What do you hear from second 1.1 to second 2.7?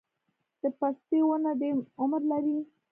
ونه ډیر عمر لري؟